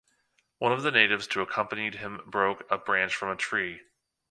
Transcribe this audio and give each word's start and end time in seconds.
One 0.57 0.71
of 0.71 0.81
the 0.81 0.89
natives 0.89 1.27
to 1.27 1.41
accompanied 1.41 1.93
him 1.93 2.21
broke 2.25 2.65
a 2.71 2.77
branch 2.79 3.13
from 3.15 3.29
a 3.29 3.35
tree. 3.35 3.81